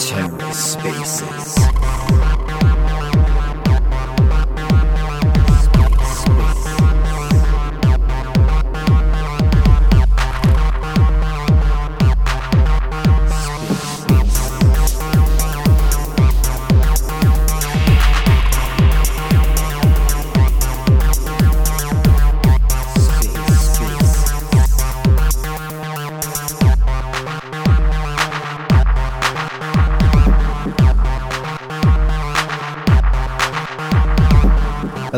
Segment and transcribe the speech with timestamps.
[0.00, 2.29] TerraSpaces.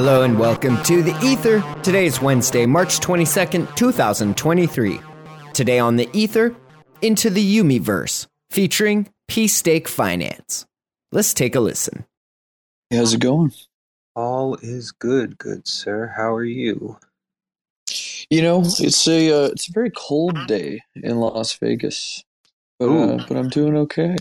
[0.04, 1.62] Hello and welcome to the Ether.
[1.80, 5.00] Today is Wednesday, March 22nd, 2023.
[5.52, 6.56] Today on the Ether,
[7.02, 10.66] Into the Umeeverse, featuring pSTAKE Finance.
[11.12, 12.04] Let's take a listen.
[12.92, 13.52] How's it going?
[14.16, 16.12] All is good, good sir.
[16.16, 16.98] How are you?
[18.28, 22.24] You know, it's a uh, it's a very cold day in Las Vegas,
[22.80, 24.16] but uh, but I'm doing okay.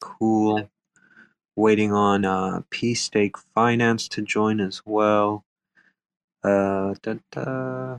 [0.00, 0.66] Cool.
[1.56, 5.44] Waiting on uh, pSTAKE Finance to join as well.
[6.42, 7.98] Uh, da, da.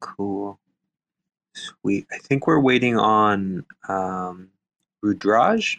[0.00, 0.58] Cool.
[1.54, 2.06] Sweet.
[2.12, 4.50] I think we're waiting on um,
[5.04, 5.78] Rudraj.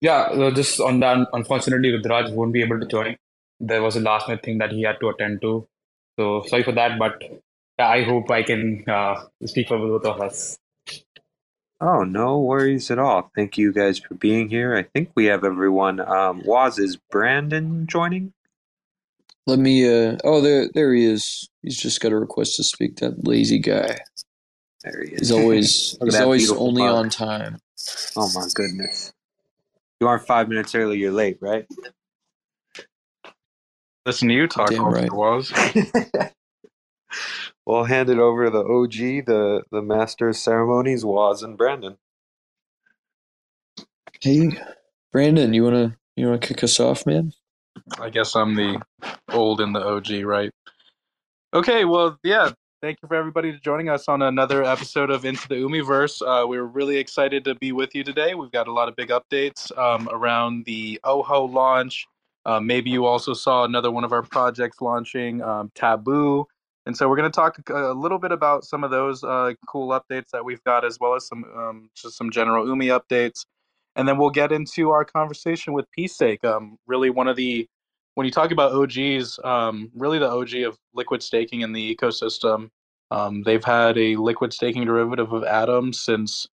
[0.00, 3.16] Yeah, uh, just on that, unfortunately, Rudraj won't be able to join.
[3.60, 5.66] There was a last minute thing that he had to attend to.
[6.18, 7.22] So sorry for that, but
[7.78, 10.58] I hope I can uh, speak for both of us.
[11.80, 13.30] Oh, no worries at all.
[13.34, 14.74] Thank you guys for being here.
[14.74, 16.00] I think we have everyone.
[16.00, 18.32] Um, Woz, is Brandon joining?
[19.46, 19.86] Let me.
[19.86, 21.48] uh Oh, there there he is.
[21.62, 22.96] He's just got a request to speak.
[22.96, 23.98] That lazy guy.
[24.84, 25.20] There he is.
[25.28, 26.94] He's always he's always only mug.
[26.94, 27.58] on time.
[28.16, 29.12] Oh my goodness.
[30.00, 31.66] You aren't five minutes early, you're late, right?
[34.04, 35.12] Listen to you talk Damn all right.
[35.12, 35.52] was.
[37.66, 41.58] Well, I'll hand it over to the OG, the the master of ceremonies, Woz and
[41.58, 41.98] Brandon.
[44.20, 44.52] Hey,
[45.12, 47.32] Brandon, you wanna you wanna kick us off, man?
[47.98, 48.80] I guess I'm the
[49.30, 50.52] old and the OG, right?
[51.52, 52.50] Okay, well, yeah.
[52.82, 56.22] Thank you for everybody joining us on another episode of Into the Umeeverse.
[56.22, 58.34] Uh, we're really excited to be with you today.
[58.34, 62.06] We've got a lot of big updates um, around the Ojo launch.
[62.44, 66.46] Uh, maybe you also saw another one of our projects launching, um, Taboo.
[66.86, 69.88] And so we're going to talk a little bit about some of those uh, cool
[69.88, 73.44] updates that we've got, as well as some um, just some general Umee updates.
[73.96, 77.66] And then we'll get into our conversation with pSTAKE Um, really, one of the
[78.14, 82.70] when you talk about OGs, um, really the OG of liquid staking in the ecosystem.
[83.10, 86.46] Um, they've had a liquid staking derivative of Atom since,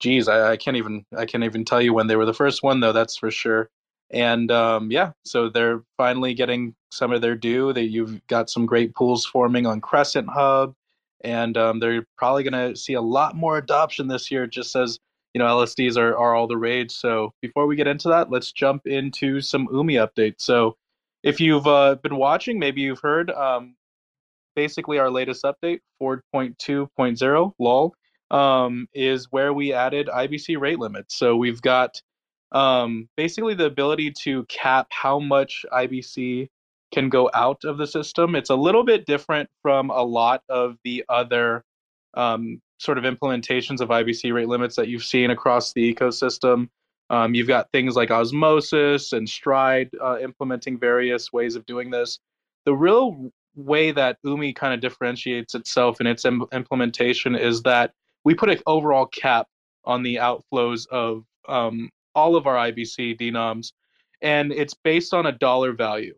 [0.00, 2.62] geez, I, I can't even I can't even tell you when they were the first
[2.62, 2.92] one though.
[2.92, 3.70] That's for sure.
[4.10, 7.72] And um, yeah, so they're finally getting some of their due.
[7.72, 10.74] That you've got some great pools forming on Crescent Hub,
[11.22, 14.46] and um, they're probably going to see a lot more adoption this year.
[14.46, 14.98] Just as
[15.34, 16.90] you know, LSDs are, are all the rage.
[16.90, 20.40] So before we get into that, let's jump into some Umee updates.
[20.40, 20.76] So
[21.22, 23.76] if you've uh, been watching, maybe you've heard um,
[24.56, 27.94] basically our latest update, 4.2.0, lol,
[28.30, 31.16] um, is where we added IBC rate limits.
[31.16, 32.00] So we've got
[32.52, 36.48] um, basically the ability to cap how much IBC
[36.92, 38.34] can go out of the system.
[38.34, 41.64] It's a little bit different from a lot of the other
[42.14, 46.68] um, sort of implementations of IBC rate limits that you've seen across the ecosystem.
[47.10, 52.18] Um, you've got things like Osmosis and Stride uh, implementing various ways of doing this.
[52.64, 57.92] The real way that Umee kind of differentiates itself in its Im- implementation is that
[58.24, 59.48] we put an overall cap
[59.84, 63.72] on the outflows of um, all of our IBC denoms,
[64.20, 66.14] and it's based on a dollar value.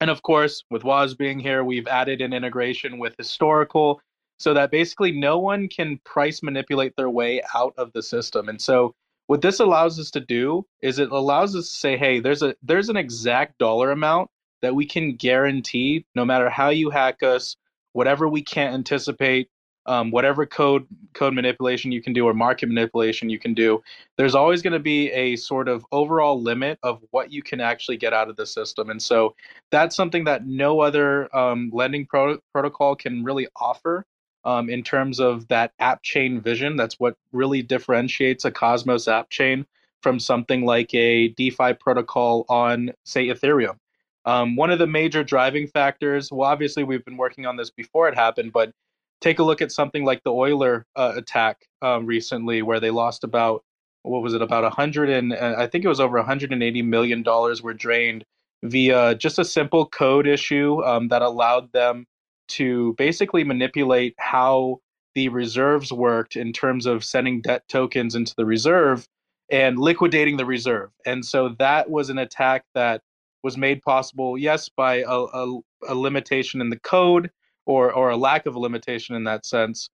[0.00, 4.00] And of course, with Woz being here, we've added an integration with historical
[4.38, 8.48] so that basically no one can price manipulate their way out of the system.
[8.48, 8.94] And so
[9.28, 12.56] what this allows us to do is it allows us to say, hey, there's a
[12.62, 17.56] there's an exact dollar amount that we can guarantee no matter how you hack us,
[17.92, 19.48] whatever we can't anticipate,
[19.86, 23.82] um, whatever code code manipulation you can do or market manipulation you can do,
[24.16, 27.96] there's always going to be a sort of overall limit of what you can actually
[27.96, 28.90] get out of the system.
[28.90, 29.34] And so
[29.70, 34.06] that's something that no other um, lending pro- protocol can really offer
[34.44, 36.76] um, in terms of that app chain vision.
[36.76, 39.66] That's what really differentiates a Cosmos app chain
[40.02, 43.76] from something like a DeFi protocol on, say, Ethereum.
[44.24, 48.08] Um, one of the major driving factors, well, obviously, we've been working on this before
[48.08, 48.72] it happened, but
[49.22, 53.24] take a look at something like the Euler uh, attack um, recently, where they lost
[53.24, 53.64] about,
[54.02, 57.22] what was it, about a 100 and uh, I think it was over 180 million
[57.22, 58.24] dollars were drained
[58.64, 62.06] via just a simple code issue um, that allowed them
[62.48, 64.78] to basically manipulate how
[65.14, 69.06] the reserves worked in terms of sending debt tokens into the reserve
[69.50, 70.90] and liquidating the reserve.
[71.04, 73.02] And so that was an attack that
[73.42, 77.30] was made possible, yes, by a, a, a limitation in the code
[77.66, 79.88] or or a lack of a limitation in that sense,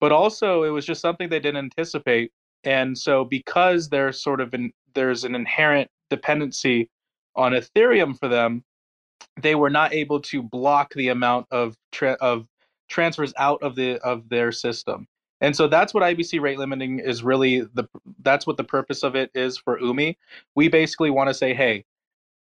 [0.00, 2.32] but also it was just something they didn't anticipate.
[2.64, 6.88] And so because there's sort of an there's an inherent dependency
[7.36, 8.64] on Ethereum for them,
[9.40, 12.46] they were not able to block the amount of tra- of
[12.88, 15.06] transfers out of the of their system.
[15.40, 17.84] And so that's what IBC rate limiting is really the
[18.22, 20.16] that's what the purpose of it is for Umee.
[20.54, 21.84] We basically want to say, hey,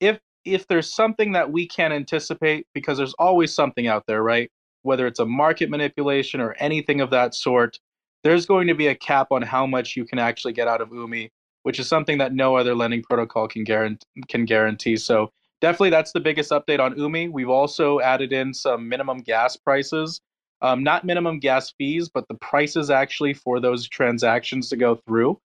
[0.01, 4.51] if if there's something that we can't anticipate, because there's always something out there, right?
[4.85, 7.79] Whether it's a market manipulation or anything of that sort,
[8.23, 10.91] there's going to be a cap on how much you can actually get out of
[10.91, 11.31] Umee,
[11.63, 14.07] which is something that no other lending protocol can guarantee.
[14.29, 14.97] Can guarantee.
[14.97, 17.31] So definitely, that's the biggest update on Umee.
[17.31, 20.21] We've also added in some minimum gas prices,
[20.63, 25.39] um, not minimum gas fees, but the prices actually for those transactions to go through.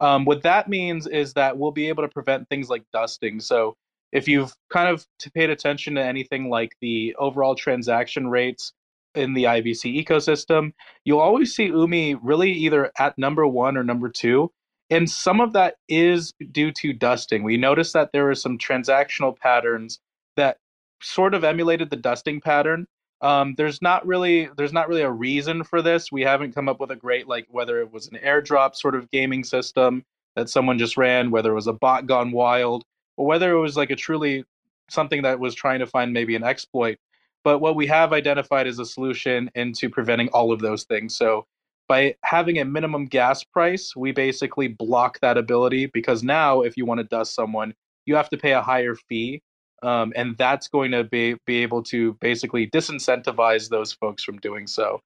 [0.00, 3.40] Um, what that means is that we'll be able to prevent things like dusting.
[3.40, 3.76] So
[4.12, 8.72] if you've kind of paid attention to anything like the overall transaction rates
[9.14, 10.72] in the IBC ecosystem,
[11.04, 14.50] you'll always see Umee really either at number one or number two.
[14.90, 17.42] And some of that is due to dusting.
[17.42, 19.98] We noticed that there were some transactional patterns
[20.36, 20.58] that
[21.00, 22.86] sort of emulated the dusting pattern.
[23.20, 26.12] Um, there's not really there's not really a reason for this.
[26.12, 29.10] We haven't come up with a great like whether it was an airdrop sort of
[29.10, 30.04] gaming system
[30.36, 32.84] that someone just ran, whether it was a bot gone wild
[33.16, 34.44] or whether it was like a truly
[34.90, 36.98] something that was trying to find maybe an exploit.
[37.44, 41.14] But what we have identified is a solution into preventing all of those things.
[41.14, 41.46] So
[41.88, 46.86] by having a minimum gas price, we basically block that ability because now if you
[46.86, 47.74] want to dust someone,
[48.06, 49.42] you have to pay a higher fee.
[49.82, 54.66] Um, and that's going to be, be able to basically disincentivize those folks from doing
[54.66, 55.00] so.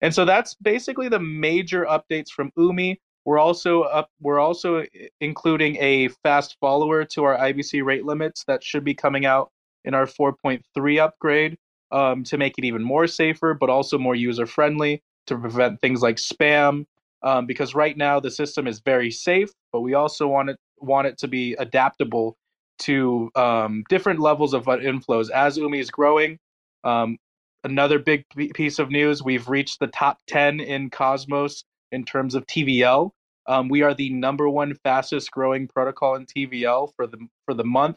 [0.00, 2.96] And so that's basically the major updates from Umee.
[3.24, 4.10] We're also up.
[4.20, 4.84] We're also
[5.20, 9.50] including a fast follower to our IBC rate limits that should be coming out
[9.84, 11.56] in our 4.3 upgrade
[11.94, 16.02] um, to make it even more safer, but also more user friendly to prevent things
[16.02, 16.84] like spam.
[17.22, 21.06] Um, because right now the system is very safe, but we also want it want
[21.06, 22.36] it to be adaptable
[22.80, 26.38] to um, different levels of inflows as Umee is growing.
[26.82, 27.16] Um,
[27.62, 28.24] another big
[28.54, 33.12] piece of news: we've reached the top 10 in Cosmos in terms of TVL.
[33.46, 37.64] Um, we are the number one fastest growing protocol in TVL for the for the
[37.64, 37.96] month.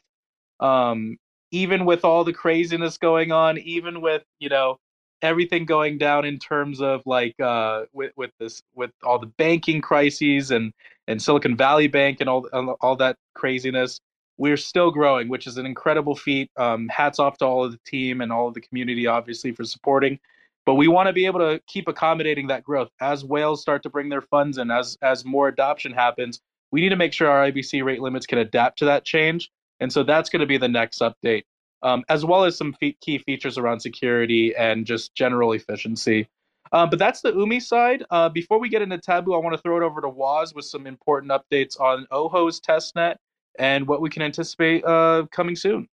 [0.62, 1.18] Um,
[1.52, 4.78] even with all the craziness going on, even with you know
[5.22, 9.82] everything going down in terms of like uh, with with this with all the banking
[9.82, 10.74] crises and
[11.08, 12.48] and Silicon Valley Bank and all
[12.82, 14.00] all that craziness,
[14.38, 16.50] we're still growing, which is an incredible feat.
[16.58, 19.64] Um, hats off to all of the team and all of the community, obviously, for
[19.64, 20.20] supporting
[20.68, 23.90] but we want to be able to keep accommodating that growth as whales start to
[23.90, 26.42] bring their funds in as as more adoption happens
[26.72, 29.50] we need to make sure our ibc rate limits can adapt to that change
[29.80, 31.44] and so that's going to be the next update
[31.84, 36.28] um, as well as some fe- key features around security and just general efficiency
[36.74, 39.62] uh, but that's the Umee side uh, before we get into taboo i want to
[39.62, 43.16] throw it over to Woz with some important updates on Ojo's testnet
[43.60, 45.88] and what we can anticipate uh, coming soon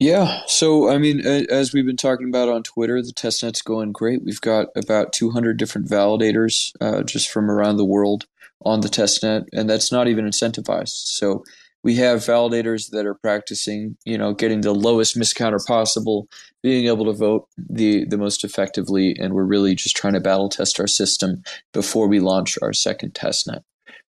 [0.00, 4.24] yeah, so I mean, as we've been talking about on Twitter, the testnet's going great.
[4.24, 8.26] We've got about 200 different validators uh, just from around the world
[8.64, 10.88] on the testnet, and that's not even incentivized.
[10.88, 11.44] So
[11.84, 16.26] we have validators that are practicing, you know, getting the lowest miscounter possible,
[16.62, 20.48] being able to vote the the most effectively, and we're really just trying to battle
[20.48, 23.60] test our system before we launch our second testnet.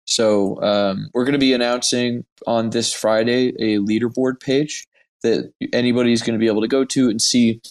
[0.06, 4.88] So um, we're going to be announcing on this Friday a leaderboard page
[5.24, 7.62] that anybody's going to be able to go to and see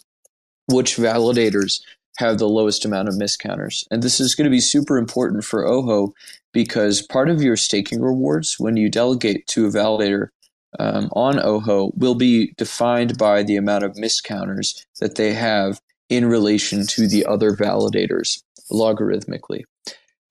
[0.67, 1.81] which validators
[2.19, 3.85] have the lowest amount of miscounters.
[3.91, 6.13] And this is going to be super important for Ojo
[6.53, 10.29] because part of your staking rewards when you delegate to a validator
[10.79, 16.27] um, on Ojo will be defined by the amount of miscounters that they have in
[16.27, 19.63] relation to the other validators logarithmically.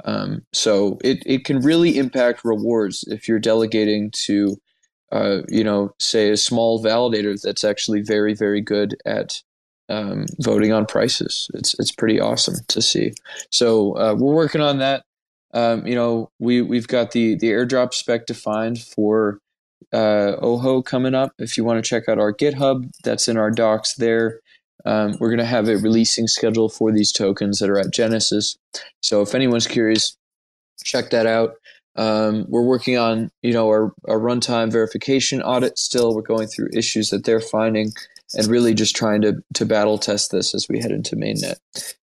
[0.04, 4.58] Um, so it, it can really impact rewards if you're delegating to
[5.12, 9.42] uh, you know, say a small validator that's actually very, very good at
[9.90, 11.50] um, voting on prices.
[11.54, 13.14] It's it's pretty awesome to see.
[13.50, 15.04] So uh, we're working on that.
[15.54, 19.40] Um, you know, we we've got the the airdrop spec defined for
[19.94, 21.34] uh, Ojo coming up.
[21.38, 24.40] If you want to check out our GitHub, that's in our docs there.
[24.86, 28.58] Um, we're going to have a releasing schedule for these tokens that are at Genesis.
[29.02, 30.18] So if anyone's curious,
[30.84, 31.56] check that out.
[31.96, 36.16] Um, we're working on, you know, our, our runtime verification audit still.
[36.16, 37.92] We're going through issues that they're finding.
[38.36, 41.58] And really just trying to to battle test this as we head into mainnet.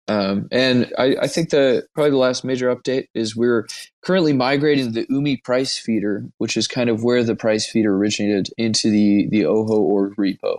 [0.08, 3.68] Um, and I, I, think the probably the last major update is we're
[4.02, 8.48] currently migrating the Umee price feeder, which is kind of where the price feeder originated,
[8.58, 10.58] into the the Ojo org repo.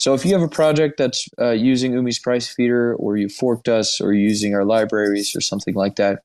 [0.00, 3.68] So if you have a project that's uh, using Umee's price feeder, or you forked
[3.68, 6.22] us, or using our libraries, or something like that,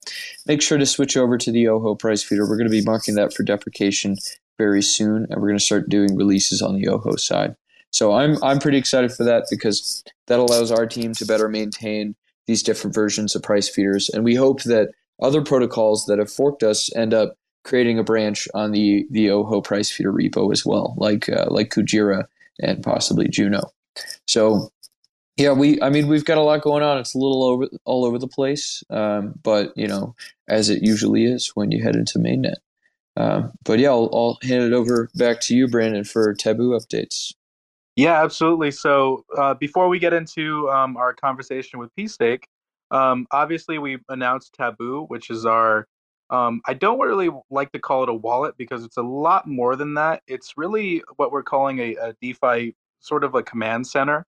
[0.47, 2.47] make sure to switch over to the Ojo price feeder.
[2.47, 4.15] We're going to be marking that for deprecation
[4.57, 7.55] very soon, and we're going to start doing releases on the Ojo side.
[7.91, 12.15] So I'm I'm pretty excited for that because that allows our team to better maintain
[12.47, 14.09] these different versions of price feeders.
[14.09, 14.89] And we hope that
[15.21, 19.61] other protocols that have forked us end up creating a branch on the the Ojo
[19.61, 22.25] price feeder repo as well, like uh, like Kujira
[22.59, 23.71] and possibly Juno.
[24.27, 24.69] So
[25.37, 26.97] yeah, we I mean we've got a lot going on.
[26.97, 30.15] It's a little over all over the place, um, but you know
[30.47, 32.55] as it usually is when you head into mainnet.
[33.17, 37.33] Um, but yeah, I'll, I'll hand it over back to you, Brandon, for taboo updates.
[37.95, 38.71] Yeah, absolutely.
[38.71, 42.43] So uh, before we get into um, our conversation with pSTAKE,
[42.91, 45.87] um, obviously we announced Taboo, which is our.
[46.31, 49.75] Um, I don't really like to call it a wallet because it's a lot more
[49.75, 50.23] than that.
[50.27, 54.25] It's really what we're calling a, a DeFi sort of a command center.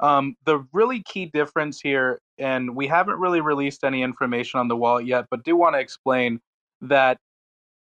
[0.00, 4.76] Um, the really key difference here, and we haven't really released any information on the
[4.76, 6.40] wallet yet, but do want to explain
[6.82, 7.18] that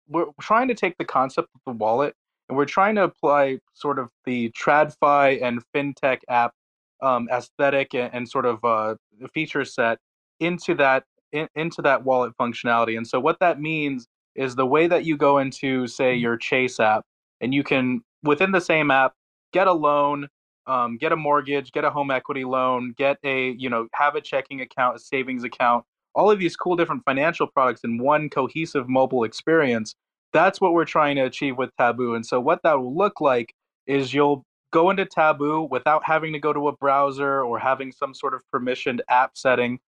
[0.09, 2.15] we're trying to take the concept of the wallet
[2.51, 6.53] and we're trying to apply sort of the TradFi and fintech app
[7.01, 8.97] um, aesthetic and, and, sort of uh,
[9.33, 9.99] feature set
[10.41, 12.97] into that in, into that wallet functionality.
[12.97, 16.23] And so what that means is the way that you go into say mm-hmm.
[16.23, 17.05] your Chase app,
[17.41, 19.15] and you can within the same app
[19.53, 20.27] get a loan,
[20.67, 24.21] um, get a mortgage, get a home equity loan, get a you know have a
[24.21, 25.85] checking account, a savings account,
[26.17, 29.95] all of these cool different financial products in one cohesive mobile experience
[30.33, 32.15] that's what we're trying to achieve with Taboo.
[32.15, 33.55] And so, what that will look like
[33.87, 38.15] is you'll go into Taboo without having to go to a browser or having some
[38.15, 39.81] sort of permissioned app setting.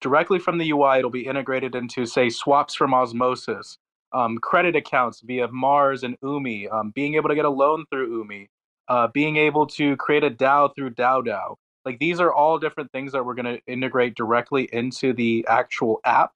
[0.00, 3.78] Directly from the UI, it'll be integrated into, say, swaps from Osmosis,
[4.12, 8.24] um, credit accounts via Mars and Umee, um, being able to get a loan through
[8.24, 8.46] Umee,
[8.88, 13.10] uh, being able to create a DAO through DAO Like these are all different things
[13.12, 16.30] that we're going to integrate directly into the actual app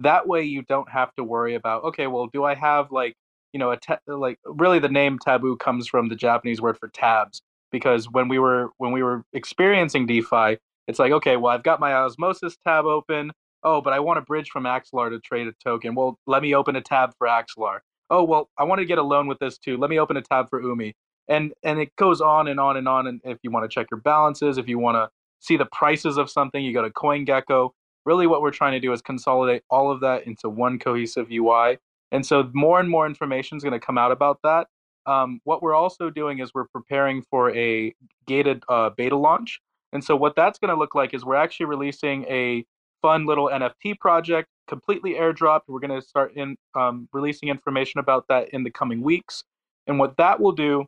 [0.00, 3.14] that way you don't have to worry about okay well do i have like
[3.52, 6.78] you know a ta- uh, like really the name taboo comes from the japanese word
[6.78, 11.52] for tabs because when we were when we were experiencing defi it's like okay well
[11.54, 13.30] i've got my osmosis tab open.
[13.64, 15.94] Oh but i want a bridge from Axelar to trade a token.
[15.94, 19.02] Well let me open a tab for Axelar oh well i want to get a
[19.02, 19.76] loan with this too.
[19.76, 20.94] Let me open a tab for Umee.
[21.26, 23.88] And and it goes on and on and on and if you want to check
[23.90, 27.70] your balances if you want to see the prices of something you go to coingecko
[28.08, 31.76] really what we're trying to do is consolidate all of that into one cohesive UI.
[32.10, 34.66] And so more and more information is going to come out about that.
[35.04, 37.94] Um, what we're also doing is we're preparing for a
[38.26, 39.60] gated uh, beta launch.
[39.92, 42.64] And so what that's going to look like is we're actually releasing a
[43.02, 45.62] fun little NFT project, completely airdropped.
[45.68, 49.44] We're going to start in um, releasing information about that in the coming weeks.
[49.86, 50.86] And what that will do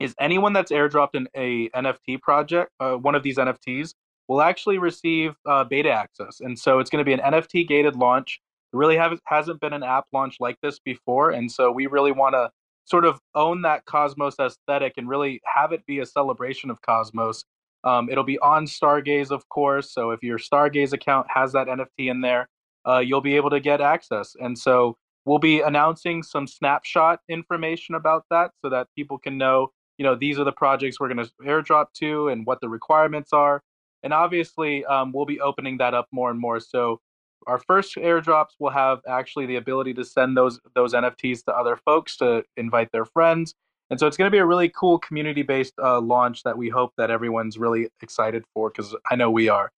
[0.00, 3.94] is anyone that's airdropped in a NFT project, uh, one of these NFTs,
[4.32, 6.40] will actually receive uh, beta access.
[6.40, 8.40] And so it's going to be an NFT gated launch.
[8.72, 11.30] It really have, hasn't been an app launch like this before.
[11.30, 12.50] And so we really want to
[12.86, 17.44] sort of own that Cosmos aesthetic and really have it be a celebration of Cosmos.
[17.84, 19.92] Um, it'll be on Stargaze, of course.
[19.92, 22.48] So if your Stargaze account has that NFT in there,
[22.88, 24.34] uh, you'll be able to get access.
[24.40, 24.96] And so
[25.26, 30.14] we'll be announcing some snapshot information about that so that people can know, you know,
[30.14, 33.62] these are the projects we're going to airdrop to and what the requirements are
[34.02, 36.60] and obviously um, we'll be opening that up more and more.
[36.60, 37.00] So
[37.46, 41.76] our first airdrops will have actually the ability to send those those nfts to other
[41.76, 43.54] folks to invite their friends.
[43.90, 46.70] And so it's going to be a really cool community based uh, launch that we
[46.70, 49.70] hope that everyone's really excited for because i know we are.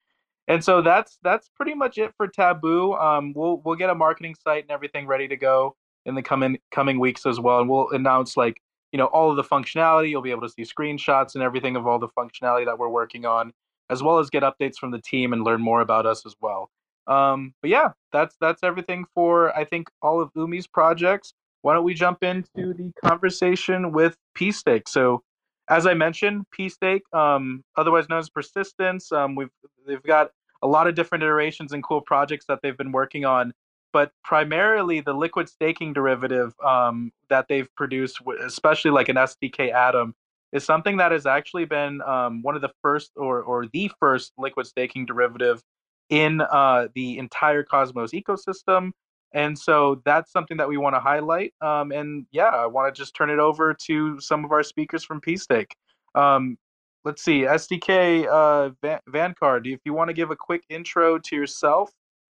[0.46, 2.92] And so that's that's pretty much it for taboo.
[2.94, 6.58] Um, we'll we'll get a marketing site and everything ready to go in the coming
[6.70, 8.60] coming weeks as well and we'll announce like
[8.92, 10.10] you know all of the functionality.
[10.10, 13.24] You'll be able to see screenshots and everything of all the functionality that we're working
[13.24, 13.52] on
[13.90, 16.70] as well as get updates from the team and learn more about us as well.
[17.06, 21.34] Um, but yeah, that's that's everything for I think all of Umee's projects.
[21.62, 24.86] Why don't we jump into the conversation with pSTAKE?
[24.86, 25.22] So,
[25.70, 29.50] as I mentioned, pSTAKE, um, otherwise known as Persistence, um, we've
[29.86, 30.30] they've got
[30.62, 33.52] a lot of different iterations and cool projects that they've been working on.
[33.92, 40.14] But primarily, the liquid staking derivative um, that they've produced, especially like an STK Atom,
[40.54, 44.32] is something that has actually been um, one of the first or, or the first
[44.38, 45.60] liquid staking derivative
[46.08, 48.92] in uh, the entire Cosmos ecosystem.
[49.32, 51.52] And so that's something that we want to highlight.
[51.60, 55.02] Um, and yeah, I want to just turn it over to some of our speakers
[55.02, 55.72] from pSTAKE.
[56.14, 56.56] Um,
[57.04, 59.66] let's see, SDK uh, Van- Vanguard.
[59.66, 61.90] If you want to give a quick intro to yourself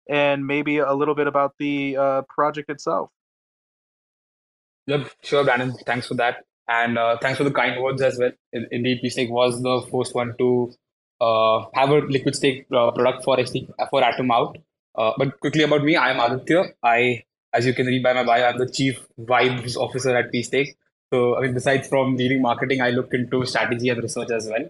[0.08, 3.10] and maybe a little bit about the uh, project itself.
[4.86, 5.74] Yep, sure, Brandon.
[5.86, 6.44] Thanks for that.
[6.68, 8.32] And uh, thanks for the kind words as well.
[8.52, 10.72] Indeed, PStake was the first one to
[11.20, 14.58] uh, have a liquid stake uh, product for SD, for Atom out.
[14.96, 16.64] Uh, but quickly about me, I am Aditya.
[16.82, 20.74] I, as you can read by my bio, I'm the chief vibes officer at PStake.
[21.12, 24.68] So, I mean, besides from leading marketing, I look into strategy and research as well.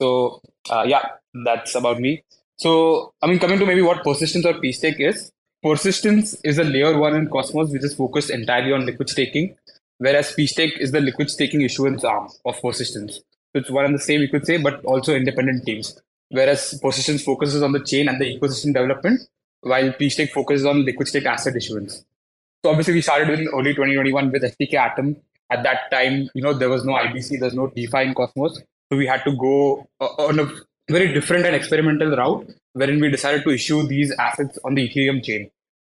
[0.00, 1.02] So, uh, yeah,
[1.44, 2.24] that's about me.
[2.56, 6.98] So, I mean, coming to maybe what persistence or PStake is, persistence is a layer
[6.98, 9.56] one in Cosmos, which is focused entirely on liquid staking,
[9.98, 13.16] whereas PStake is the liquid staking issuance arm of persistence.
[13.16, 16.00] So it's one and the same, you could say, but also independent teams.
[16.28, 19.20] Whereas persistence focuses on the chain and the ecosystem development,
[19.60, 22.04] while PStake focuses on liquid stake asset issuance.
[22.64, 25.16] So obviously, we started in early 2021 with STK Atom.
[25.50, 28.60] At that time, you know, there was no IBC, there's no DeFi in Cosmos.
[28.90, 30.50] So we had to go uh, on a
[30.90, 35.22] very different and experimental route, wherein we decided to issue these assets on the Ethereum
[35.22, 35.50] chain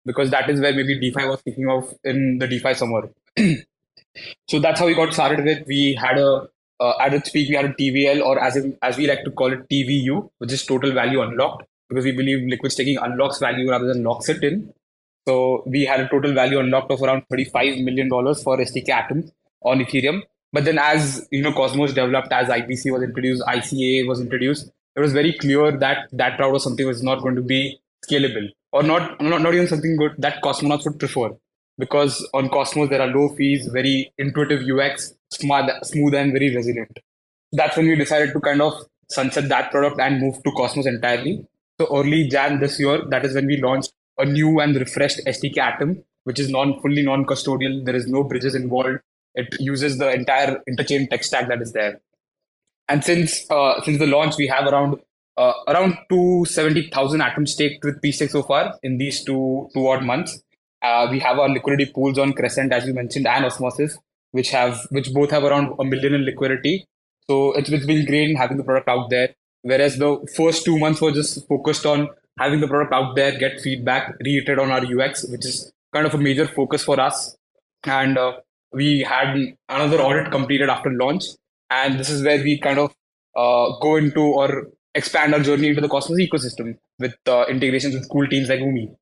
[0.08, 3.10] because that is where maybe DeFi was kicking off in the DeFi summer.
[4.48, 5.66] so that's how we got started with.
[5.66, 6.48] We had a
[6.80, 9.30] uh, at its peak we had a TVL or as in, as we like to
[9.30, 13.68] call it TVU, which is total value unlocked because we believe liquid staking unlocks value
[13.70, 14.72] rather than locks it in.
[15.26, 19.30] So we had a total value unlocked of around $35 million for STK Atom
[19.62, 20.22] on Ethereum.
[20.52, 25.00] But then as you know, Cosmos developed, as IBC was introduced, ICA was introduced, it
[25.00, 28.82] was very clear that that route was something was not going to be scalable or
[28.82, 31.30] not, not, not even something good that cosmonauts would prefer.
[31.78, 36.98] Because on Cosmos, there are low fees, very intuitive UX, smart, smooth, and very resilient.
[37.52, 38.74] That's when we decided to kind of
[39.10, 41.46] sunset that product and move to Cosmos entirely.
[41.80, 45.58] So early Jan this year, that is when we launched a new and refreshed STK
[45.58, 47.84] Atom, which is non fully non-custodial.
[47.84, 48.98] There is no bridges involved.
[49.34, 52.00] It uses the entire interchain tech stack that is there.
[52.88, 54.98] And since uh, since the launch, we have around
[55.36, 60.42] uh, around 270,000 atoms staked with PStake so far in these two two odd months.
[60.82, 63.98] Uh, we have our liquidity pools on Crescent, as you mentioned, and Osmosis,
[64.32, 66.86] which have which both have around a million in liquidity.
[67.28, 69.34] So it's, it's been great having the product out there.
[69.62, 73.60] Whereas the first two months were just focused on having the product out there, get
[73.60, 77.36] feedback, reiterate on our UX, which is kind of a major focus for us.
[77.84, 78.32] And uh,
[78.72, 79.36] we had
[79.68, 81.24] another audit completed after launch,
[81.70, 82.94] and this is where we kind of
[83.36, 88.08] uh, go into or expand our journey into the Cosmos ecosystem with uh, integrations with
[88.08, 88.94] cool teams like Umee.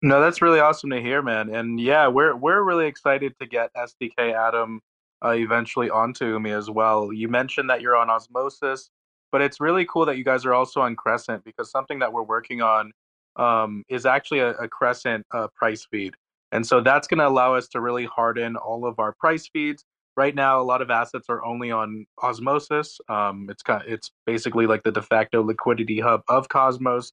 [0.00, 1.52] No, that's really awesome to hear, man.
[1.52, 4.80] And yeah, we're we're really excited to get STK Atom
[5.24, 7.12] uh, eventually onto me as well.
[7.12, 8.90] You mentioned that you're on Osmosis,
[9.32, 12.22] but it's really cool that you guys are also on Crescent because something that we're
[12.22, 12.92] working on
[13.36, 16.14] um, is actually a, a Crescent uh, price feed,
[16.52, 19.84] and so that's going to allow us to really harden all of our price feeds.
[20.16, 22.98] Right now, a lot of assets are only on Osmosis.
[23.08, 27.12] Um, it's kind of, it's basically like the de facto liquidity hub of Cosmos.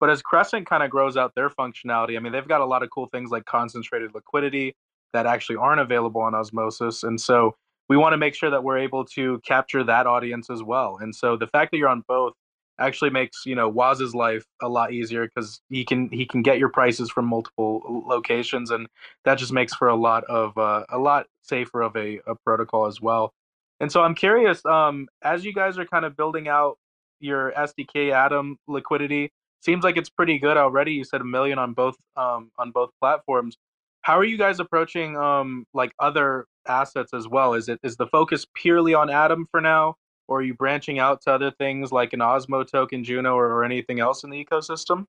[0.00, 2.82] But as Crescent kind of grows out their functionality, I mean, they've got a lot
[2.82, 4.74] of cool things like concentrated liquidity
[5.12, 7.02] that actually aren't available on Osmosis.
[7.02, 7.54] And so
[7.88, 10.98] we want to make sure that we're able to capture that audience as well.
[11.00, 12.34] And so the fact that you're on both
[12.78, 16.58] actually makes, you know, Woz's life a lot easier because he can he can get
[16.58, 18.86] your prices from multiple locations and
[19.24, 22.86] that just makes for a lot of uh, a lot safer of a, a protocol
[22.86, 23.32] as well.
[23.80, 26.78] And so I'm curious, um, as you guys are kind of building out
[27.20, 30.92] your STK Atom liquidity, seems like it's pretty good already.
[30.92, 33.56] You said a million on both um, on both platforms.
[34.02, 37.54] How are you guys approaching um, like other assets as well?
[37.54, 39.96] Is it is the focus purely on Atom for now,
[40.28, 43.64] or are you branching out to other things like an Osmo token, Juno, or, or
[43.64, 45.06] anything else in the ecosystem?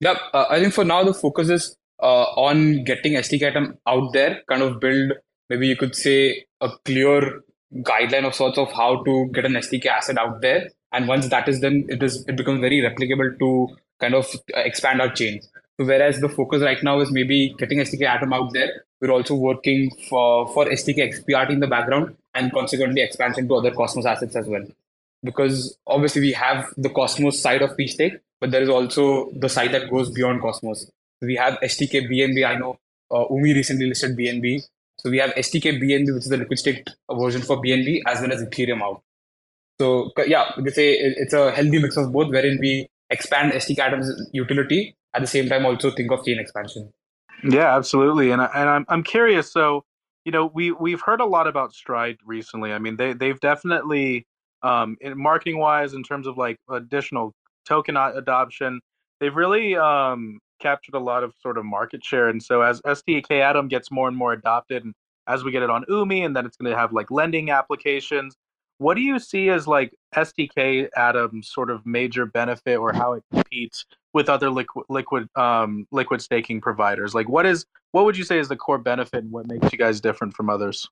[0.00, 4.12] Yep, uh, I think for now the focus is uh, on getting STK Atom out
[4.12, 5.12] there, kind of build
[5.50, 7.40] maybe you could say a clear
[7.82, 11.48] guideline of sorts of how to get an SDK asset out there and once that
[11.48, 13.68] is done it is it becomes very replicable to
[14.00, 15.40] kind of expand our chain
[15.78, 19.36] so whereas the focus right now is maybe getting STK Atom out there, we're also
[19.36, 24.34] working for, for STK XPRT in the background and consequently expansion to other Cosmos assets
[24.34, 24.64] as well.
[25.22, 29.72] Because obviously we have the Cosmos side of PStake, but there is also the side
[29.72, 30.90] that goes beyond Cosmos.
[31.22, 32.44] We have STK BNB.
[32.44, 32.78] I know
[33.12, 34.62] uh, Umee recently listed BNB.
[34.98, 38.32] So we have STK BNB, which is the liquid state version for BNB, as well
[38.32, 39.02] as Ethereum out.
[39.80, 44.10] So yeah, we say it's a healthy mix of both, wherein we expand STK Atom's
[44.32, 46.92] utility at the same time also think of chain expansion.
[47.44, 48.30] Yeah, absolutely.
[48.30, 49.52] And I, and I'm I'm curious.
[49.52, 49.84] So
[50.24, 52.72] you know we we've heard a lot about Stride recently.
[52.72, 54.26] I mean they they've definitely
[54.62, 57.32] um, in marketing wise in terms of like additional
[57.66, 58.80] token adoption,
[59.20, 62.28] they've really um, captured a lot of sort of market share.
[62.28, 64.94] And so as STK Atom gets more and more adopted, and
[65.26, 68.34] as we get it on Umee, and then it's going to have like lending applications,
[68.78, 73.24] what do you see as like STK Atom's sort of major benefit or how it
[73.32, 77.14] competes with other liquid liquid um, liquid staking providers?
[77.14, 79.78] Like, what is what would you say is the core benefit and what makes you
[79.78, 80.88] guys different from others?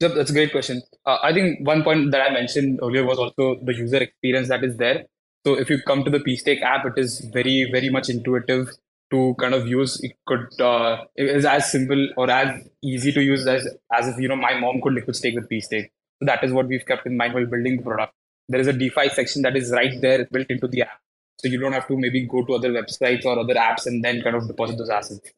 [0.00, 0.80] Yep, that's a great question.
[1.04, 4.62] Uh, I think one point that I mentioned earlier was also the user experience that
[4.62, 5.04] is there.
[5.44, 8.68] So if you come to the pStake app, it is very, very much intuitive
[9.10, 10.00] to kind of use.
[10.02, 14.18] It could uh, it is as simple or as easy to use as as if
[14.18, 15.88] you know my mom could liquid stake with pStake.
[16.20, 18.12] So that is what we've kept in mind while building the product.
[18.48, 21.00] There is a DeFi section that is right there built into the app,
[21.38, 24.22] so you don't have to maybe go to other websites or other apps and then
[24.22, 25.30] kind of deposit those assets.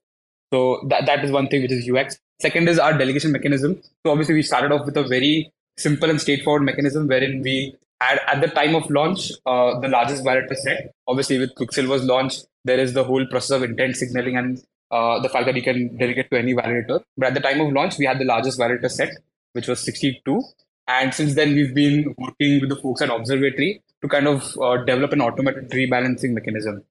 [0.52, 2.18] So that that is one thing which is UX.
[2.40, 3.80] Second is our delegation mechanism.
[4.04, 8.20] So obviously we started off with a very simple and straightforward mechanism wherein we had
[8.26, 10.94] at the time of launch uh, the largest validator set.
[11.06, 15.28] Obviously with Quicksilver's launch, there is the whole process of intent signaling and uh, the
[15.28, 17.02] fact that you can delegate to any validator.
[17.16, 19.10] But at the time of launch, we had the largest validator set,
[19.52, 20.42] which was 62.
[20.92, 24.76] And since then, we've been working with the folks at Observatory to kind of uh,
[24.78, 26.82] develop an automated rebalancing mechanism.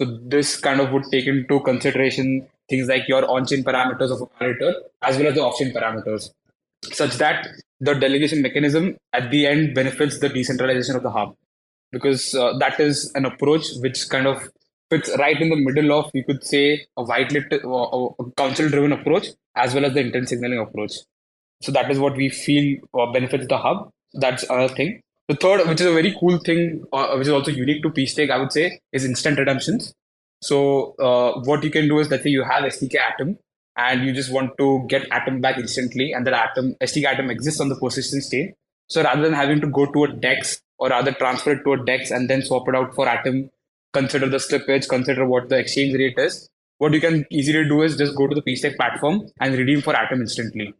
[0.00, 4.26] So this kind of would take into consideration things like your on-chain parameters of a
[4.26, 6.30] validator as well as the off-chain parameters,
[6.92, 7.48] such that
[7.80, 11.34] the delegation mechanism at the end benefits the decentralization of the hub,
[11.90, 14.48] because uh, that is an approach which kind of
[14.90, 19.74] fits right in the middle of you could say a white-lit uh, council-driven approach as
[19.74, 20.92] well as the intent signaling approach.
[21.60, 23.90] So that is what we feel uh, benefits the hub.
[24.14, 25.00] That's another thing.
[25.28, 28.30] The third, which is a very cool thing, uh, which is also unique to pStake,
[28.30, 29.92] I would say, is instant redemptions.
[30.40, 33.38] So uh, what you can do is let's say you have STK Atom
[33.76, 37.60] and you just want to get Atom back instantly, and that Atom STK Atom exists
[37.60, 38.54] on the persistence chain.
[38.88, 41.84] So rather than having to go to a DEX or rather transfer it to a
[41.84, 43.50] DEX and then swap it out for Atom,
[43.92, 46.48] consider the slippage, consider what the exchange rate is.
[46.78, 49.94] What you can easily do is just go to the pStake platform and redeem for
[49.94, 50.74] Atom instantly.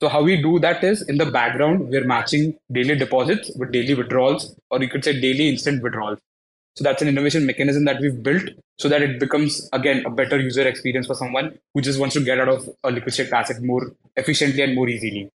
[0.00, 3.94] So how we do that is in the background, we're matching daily deposits with daily
[3.94, 6.20] withdrawals, or you could say daily instant withdrawals.
[6.76, 10.38] So that's an innovation mechanism that we've built so that it becomes again a better
[10.38, 13.60] user experience for someone who just wants to get out of a liquid state asset
[13.60, 15.28] more efficiently and more easily.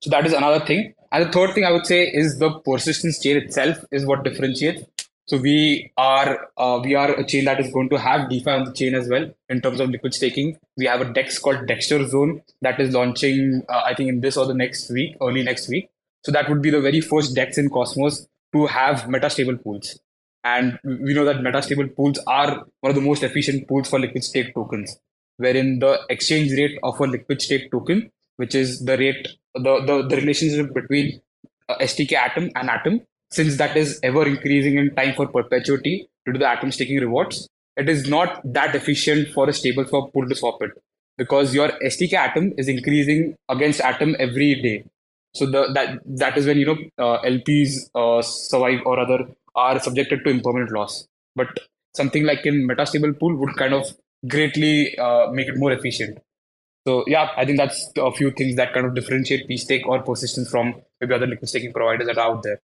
[0.00, 0.94] So that is another thing.
[1.12, 4.84] And the third thing I would say is the persistence chain itself is what differentiates.
[5.28, 8.64] So we are uh, we are a chain that is going to have DeFi on
[8.64, 10.56] the chain as well in terms of liquid staking.
[10.76, 14.36] We have a DEX called Dexter Zone that is launching uh, I think in this
[14.36, 15.90] or the next week, early next week.
[16.24, 19.98] So that would be the very first DEX in Cosmos to have metastable pools.
[20.44, 24.22] And we know that metastable pools are one of the most efficient pools for liquid
[24.22, 24.96] state tokens,
[25.38, 30.06] wherein the exchange rate of a liquid state token, which is the rate, the, the,
[30.08, 31.20] the relationship between
[31.68, 36.32] uh, STK atom and atom, since that is ever increasing in time for perpetuity due
[36.32, 40.28] to the atom staking rewards, it is not that efficient for a stable swap pool
[40.28, 40.70] to swap it
[41.18, 44.84] because your STK atom is increasing against atom every day.
[45.34, 49.78] So the, that that is when you know uh, LPs uh, survive or other are
[49.80, 51.06] subjected to impermanent loss.
[51.34, 51.58] But
[51.94, 53.86] something like in metastable pool would kind of
[54.28, 56.18] greatly uh, make it more efficient.
[56.86, 60.48] So yeah, I think that's a few things that kind of differentiate pSTAKE or persistence
[60.48, 62.60] from maybe other liquid staking providers that are out there.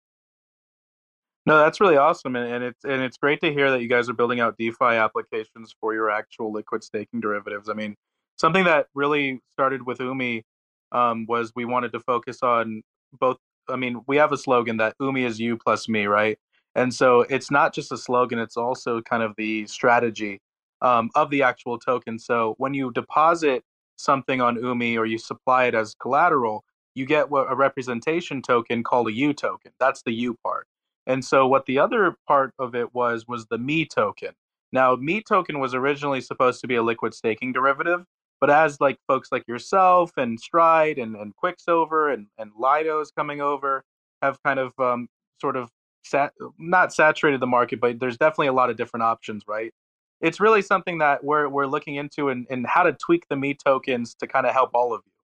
[1.46, 4.10] No, that's really awesome, and, and it's and it's great to hear that you guys
[4.10, 7.70] are building out DeFi applications for your actual liquid staking derivatives.
[7.70, 7.96] I mean,
[8.38, 10.44] something that really started with Umee
[10.92, 12.84] um, was we wanted to focus on
[13.20, 13.38] both.
[13.70, 16.38] I mean, we have a slogan that Umee is you plus me, right?
[16.76, 20.40] And so it's not just a slogan, it's also kind of the strategy
[20.82, 22.20] um, of the actual token.
[22.20, 23.64] So when you deposit
[23.96, 26.64] something on Umee or you supply it as collateral,
[26.96, 29.72] you get a representation token called a U token.
[29.80, 30.68] That's the U part.
[31.10, 34.30] And so what the other part of it was was the Me token.
[34.72, 38.06] Now, Me token was originally supposed to be a liquid staking derivative,
[38.40, 43.12] but as like folks like yourself and Stride and, and Quicksilver and, and Lido is
[43.12, 43.84] coming over
[44.22, 45.08] have kind of um,
[45.42, 45.72] sort of
[46.04, 49.74] sat not saturated the market, but there's definitely a lot of different options, right?
[50.22, 53.56] It's really something that we're we're looking into and and how to tweak the Me
[53.56, 55.19] tokens to kind of help all of you.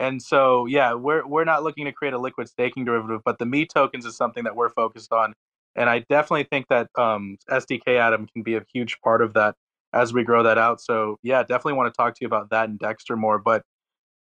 [0.00, 3.44] And so, yeah, we're we're not looking to create a liquid staking derivative, but the
[3.44, 5.34] Me tokens is something that we're focused on.
[5.76, 9.54] And I definitely think that um, STK Atom can be a huge part of that
[9.92, 10.80] as we grow that out.
[10.80, 13.38] So, yeah, definitely want to talk to you about that and Dexter more.
[13.38, 13.62] But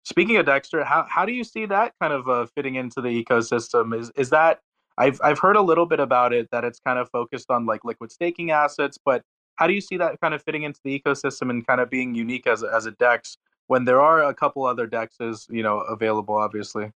[0.04, 3.24] speaking of Dexter, how how do you see that kind of uh, fitting into the
[3.24, 3.98] ecosystem?
[3.98, 4.60] Is is that
[4.98, 7.86] I've I've heard a little bit about it that it's kind of focused on like
[7.86, 9.24] liquid staking assets, but
[9.56, 12.16] how do you see that kind of fitting into the ecosystem and kind of being
[12.16, 13.38] unique as a, as a DEX
[13.70, 16.92] when there are a couple other dexes, you know, available, obviously?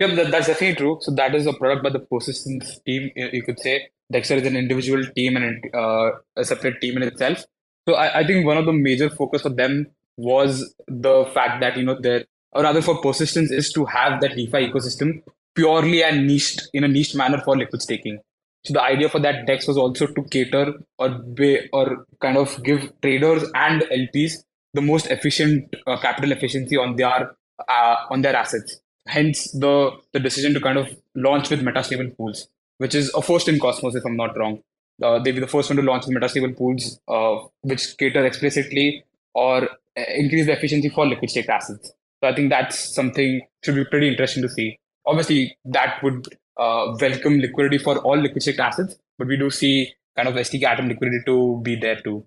[0.00, 0.98] Yeah, that, that's definitely true.
[1.00, 3.88] So that is a product by the Persistence team, you could say.
[4.12, 7.44] Dexter is an individual team and uh, a separate team in itself.
[7.88, 9.86] So I, I think one of the major focus for them
[10.16, 14.34] was the fact that you know there, or rather for persistence, is to have that
[14.34, 15.22] DeFi ecosystem
[15.54, 18.18] purely and niched in a niched manner for liquid staking.
[18.64, 22.62] So the idea for that DEX was also to cater or be, or kind of
[22.64, 24.42] give traders and LPs
[24.76, 27.34] the most efficient uh, capital efficiency on their
[27.68, 28.80] uh, on their assets.
[29.08, 33.48] Hence the the decision to kind of launch with metastable pools, which is a first
[33.48, 34.62] in Cosmos, if I'm not wrong.
[35.02, 39.04] Uh, they were the first one to launch with metastable pools, uh, which cater explicitly
[39.34, 41.92] or uh, increase the efficiency for liquid staked assets.
[42.22, 44.78] So I think that's something should be pretty interesting to see.
[45.06, 49.92] Obviously, that would uh, welcome liquidity for all liquid staked assets, but we do see
[50.16, 52.26] kind of STK Atom liquidity to be there too.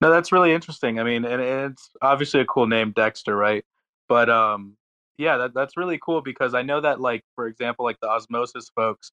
[0.00, 1.00] No, that's really interesting.
[1.00, 3.64] I mean, and it's obviously a cool name, Dexter, right?
[4.08, 4.76] But um,
[5.18, 8.70] yeah, that, that's really cool because I know that, like, for example, like the Osmosis
[8.76, 9.10] folks,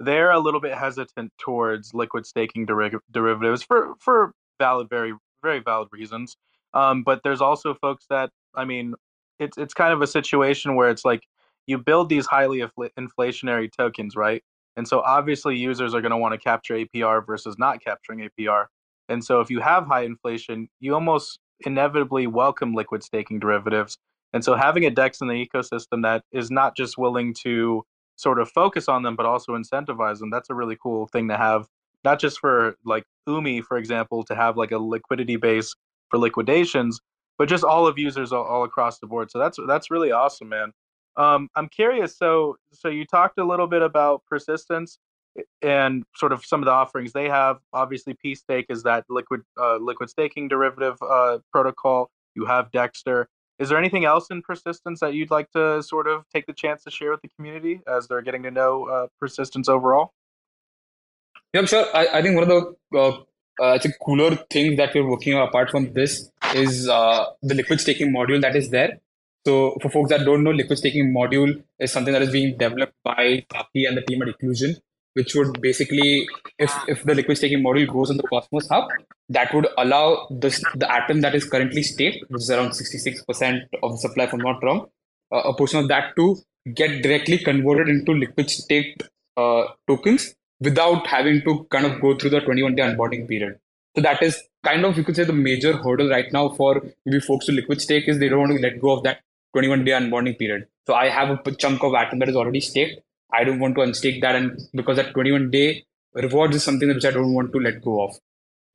[0.00, 5.60] they're a little bit hesitant towards liquid staking deri- derivatives for for valid, very very
[5.60, 6.36] valid reasons.
[6.74, 8.94] Um, but there's also folks that, I mean,
[9.38, 11.22] it's it's kind of a situation where it's like
[11.66, 14.42] you build these highly infl- inflationary tokens, right?
[14.76, 18.66] And so obviously users are going to want to capture APR versus not capturing APR.
[19.08, 23.98] And so if you have high inflation, you almost inevitably welcome liquid staking derivatives.
[24.32, 27.84] And so having a DEX in the ecosystem that is not just willing to
[28.16, 31.36] sort of focus on them, but also incentivize them, that's a really cool thing to
[31.36, 31.66] have.
[32.04, 35.74] Not just for like Umee, for example, to have like a liquidity base
[36.10, 37.00] for liquidations,
[37.38, 39.30] but just all of users all, all across the board.
[39.30, 40.72] So that's that's really awesome, man.
[41.16, 42.16] Um, I'm curious.
[42.18, 44.98] So so you talked a little bit about persistence
[45.62, 47.58] and sort of some of the offerings they have.
[47.72, 48.36] Obviously, P
[48.68, 52.10] is that liquid uh, liquid staking derivative uh, protocol.
[52.34, 53.28] You have Dexter.
[53.58, 56.82] Is there anything else in persistence that you'd like to sort of take the chance
[56.84, 60.12] to share with the community as they're getting to know uh, persistence overall?
[61.52, 61.86] Yeah, I'm sure.
[61.94, 63.24] I, I think one of the
[63.60, 67.54] uh, I think cooler things that we're working on apart from this is uh, the
[67.54, 68.98] liquid staking module that is there.
[69.46, 72.94] So for folks that don't know, liquid staking module is something that is being developed
[73.04, 74.74] by Zaki and the team at Iqlusion
[75.14, 76.26] which would basically,
[76.58, 78.88] if, if the liquid staking model goes on the Cosmos Hub,
[79.28, 83.92] that would allow this, the atom that is currently staked, which is around 66% of
[83.92, 84.86] the supply, if I'm not wrong,
[85.32, 86.36] uh, a portion of that to
[86.74, 89.04] get directly converted into liquid staked
[89.36, 93.58] uh, tokens without having to kind of go through the 21 day unbonding period.
[93.96, 97.20] So that is kind of, you could say, the major hurdle right now for maybe
[97.20, 99.20] folks to liquid stake is they don't want to let go of that
[99.54, 100.66] 21 day unbonding period.
[100.86, 103.00] So I have a chunk of atom that is already staked.
[103.32, 105.84] I don't want to unstake that, and because that 21 day
[106.14, 108.16] rewards is something which I don't want to let go of.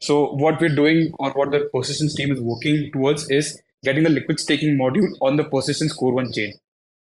[0.02, 4.10] So what we're doing, or what the persistence team is working towards, is getting the
[4.10, 6.54] liquid staking module on the persistence core one chain.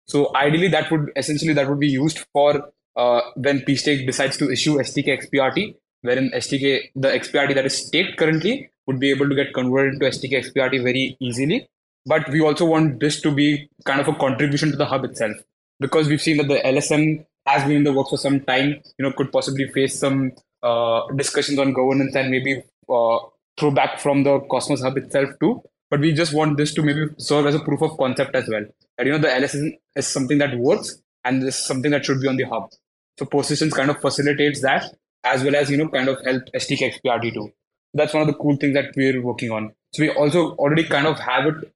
[0.06, 4.50] So ideally, that would essentially that would be used for uh, when pstake decides to
[4.50, 9.34] issue STK XPRT, wherein STK the XPRT that is staked currently would be able to
[9.34, 11.68] get converted into STK XPRT very easily.
[12.06, 15.37] But we also want this to be kind of a contribution to the hub itself
[15.78, 19.02] because we've seen that the LSM has been in the works for some time, you
[19.04, 20.32] know, could possibly face some
[20.62, 23.18] uh, discussions on governance and maybe uh,
[23.58, 25.62] throw back from the Cosmos Hub itself too.
[25.90, 28.64] But we just want this to maybe serve as a proof of concept as well.
[28.96, 32.20] That you know the LSM is something that works and this is something that should
[32.20, 32.70] be on the hub.
[33.18, 36.94] So Persistence kind of facilitates that as well as you know kind of help STK
[36.94, 37.50] XPRT too.
[37.94, 39.72] That's one of the cool things that we're working on.
[39.94, 41.72] So we also already kind of have it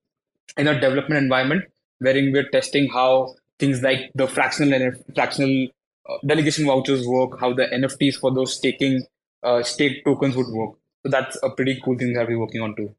[0.59, 1.65] in a development environment
[1.99, 5.69] wherein we're testing how things like the fractional fractional
[6.11, 9.05] uh, delegation vouchers work, how the NFTs for those staking
[9.45, 10.73] uh, stake tokens would work.
[11.05, 12.91] So that's a pretty cool thing that we're working on too.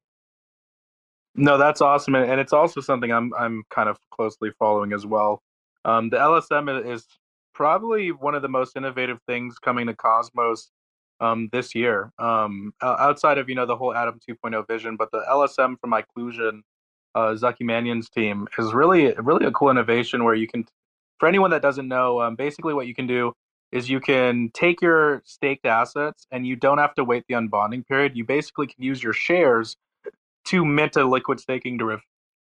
[1.36, 5.42] No, that's awesome, and it's also something I'm I'm kind of closely following as well.
[5.84, 7.06] Um, the LSM is
[7.54, 10.70] probably one of the most innovative things coming to Cosmos
[11.20, 12.12] um, this year.
[12.20, 16.62] Um, outside of you know the whole Atom 2.0 vision, but the LSM from Iqlusion
[17.16, 20.66] uh, Zaki Manian's team is really really a cool innovation where you can,
[21.20, 23.34] for anyone that doesn't know, um, basically what you can do
[23.72, 27.86] is you can take your staked assets and you don't have to wait the unbonding
[27.88, 28.16] period.
[28.16, 29.78] You basically can use your shares
[30.46, 32.02] to mint a liquid staking deriv-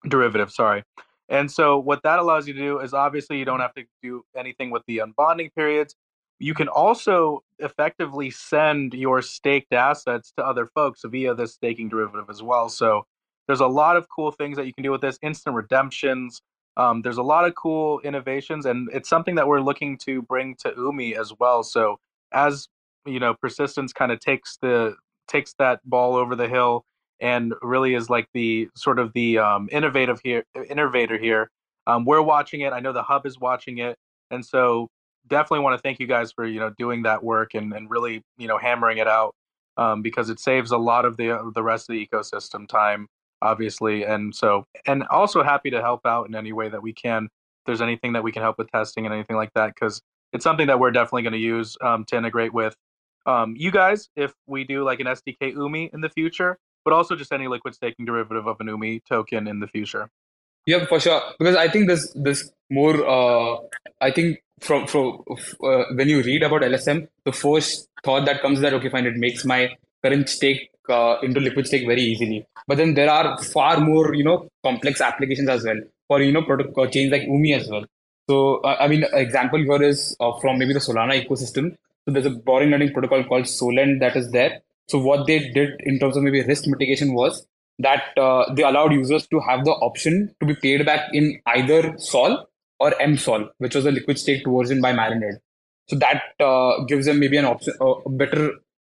[0.08, 0.50] derivative.
[0.50, 0.82] Sorry.
[1.28, 4.24] And so what that allows you to do is obviously you don't have to do
[4.36, 5.94] anything with the unbonding periods.
[6.40, 12.28] You can also effectively send your staked assets to other folks via this staking derivative
[12.30, 12.68] as well.
[12.68, 13.06] So
[13.46, 16.40] there's a lot of cool things that you can do with this instant redemptions.
[16.76, 20.56] Um, there's a lot of cool innovations, and it's something that we're looking to bring
[20.60, 21.62] to Umee as well.
[21.62, 21.98] So
[22.32, 22.68] as
[23.04, 24.94] you know, persistence kind of takes the
[25.28, 26.84] takes that ball over the hill
[27.20, 31.50] and really is like the sort of the um, innovative here innovator here.
[31.86, 32.72] Um, we're watching it.
[32.72, 33.96] I know the hub is watching it,
[34.30, 34.88] and so
[35.28, 38.22] definitely want to thank you guys for you know doing that work and, and really
[38.38, 39.34] you know hammering it out
[39.76, 43.06] um, because it saves a lot of the the rest of the ecosystem time
[43.42, 44.04] obviously.
[44.04, 47.66] And so, and also happy to help out in any way that we can If
[47.66, 50.00] there's anything that we can help with testing and anything like that, because
[50.32, 52.74] it's something that we're definitely going to use um, to integrate with
[53.26, 57.14] um, you guys if we do like an STK Umee in the future, but also
[57.14, 60.08] just any liquid staking derivative of an Umee token in the future.
[60.66, 61.20] Yeah, for sure.
[61.38, 63.06] Because I think this this more.
[63.06, 63.58] Uh,
[64.00, 68.60] I think from from uh, when you read about LSM, the first thought that comes
[68.60, 69.70] that okay, fine, it makes my
[70.04, 72.46] current stake uh, into liquid stake very easily.
[72.66, 76.42] But then there are far more you know complex applications as well for you know
[76.42, 77.84] protocol chains like Umee as well.
[78.28, 81.76] So uh, I mean, example here is uh, from maybe the Solana ecosystem.
[82.04, 84.60] So there's a boring learning protocol called Solend that is there.
[84.88, 87.46] So what they did in terms of maybe risk mitigation was
[87.78, 91.96] that uh, they allowed users to have the option to be paid back in either
[91.98, 92.46] Sol
[92.78, 95.38] or MSOL, which was a liquid staked version by Marinade.
[95.88, 98.52] So that uh, gives them maybe an option, uh, better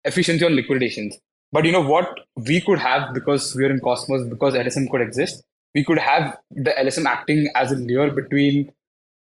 [0.04, 1.16] efficiency on liquidations.
[1.54, 5.44] But you know what we could have because we're in Cosmos, because LSM could exist,
[5.72, 8.72] we could have the LSM acting as a layer between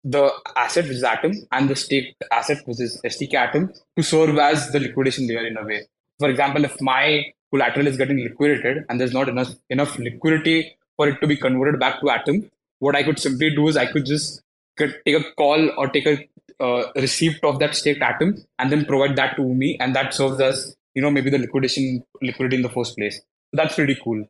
[0.03, 4.37] the asset, which is Atom, and the staked asset, which is STK Atom, to serve
[4.37, 5.87] as the liquidation layer in a way.
[6.19, 11.07] For example, if my collateral is getting liquidated and there's not enough enough liquidity for
[11.07, 14.05] it to be converted back to Atom, what I could simply do is I could
[14.05, 14.43] just
[14.77, 16.29] take a call or take a
[16.63, 20.39] uh, receipt of that staked Atom and then provide that to me, and that serves
[20.39, 23.19] as you know maybe the liquidation liquidity in the first place.
[23.53, 24.25] That's pretty cool.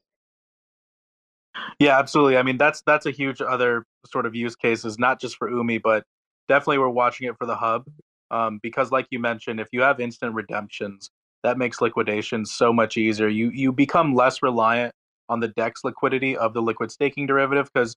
[1.79, 2.37] Yeah, absolutely.
[2.37, 5.81] I mean, that's that's a huge other sort of use cases, not just for Umee,
[5.81, 6.03] but
[6.47, 7.85] definitely we're watching it for the hub
[8.31, 11.09] um, because, like you mentioned, if you have instant redemptions,
[11.43, 13.27] that makes liquidation so much easier.
[13.27, 14.93] You you become less reliant
[15.29, 17.95] on the DEX liquidity of the liquid staking derivative because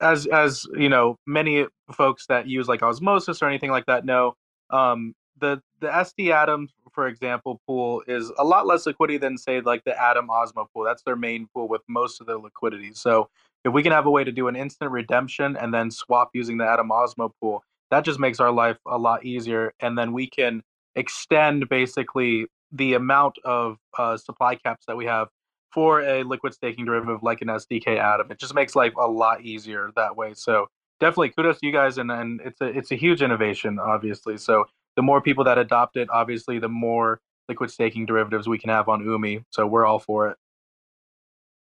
[0.00, 4.34] as as you know, many folks that use like osmosis or anything like that know
[4.70, 9.60] um, the the SD Atom, for example, pool is a lot less liquidity than say
[9.60, 10.84] like the Atom Osmo pool.
[10.84, 12.92] That's their main pool with most of their liquidity.
[12.94, 13.28] So
[13.64, 16.56] if we can have a way to do an instant redemption and then swap using
[16.58, 19.74] the Atom Osmo pool, that just makes our life a lot easier.
[19.80, 20.62] And then we can
[20.96, 25.28] extend basically the amount of uh, supply caps that we have
[25.72, 28.30] for a liquid staking derivative like an STK Atom.
[28.30, 30.32] It just makes life a lot easier that way.
[30.34, 30.68] So
[31.00, 34.36] definitely kudos to you guys, and, and it's a it's a huge innovation, obviously.
[34.38, 34.64] So
[34.96, 38.88] the more people that adopt it, obviously, the more liquid staking derivatives we can have
[38.88, 39.44] on Umee.
[39.50, 40.36] So we're all for it.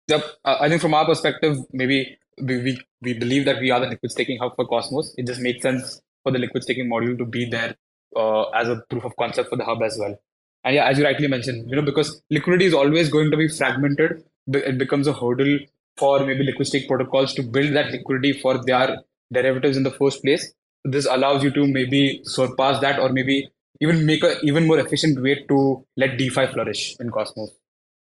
[0.07, 3.79] Yep, uh, I think from our perspective, maybe we, we we believe that we are
[3.79, 5.13] the liquid staking hub for Cosmos.
[5.17, 7.75] It just makes sense for the liquid staking module to be there
[8.15, 10.15] uh, as a proof of concept for the hub as well.
[10.63, 13.47] And yeah, as you rightly mentioned, you know, because liquidity is always going to be
[13.47, 15.59] fragmented, it becomes a hurdle
[15.97, 18.97] for maybe liquid stake protocols to build that liquidity for their
[19.33, 20.53] derivatives in the first place.
[20.83, 23.49] This allows you to maybe surpass that or maybe
[23.81, 27.51] even make a even more efficient way to let DeFi flourish in Cosmos.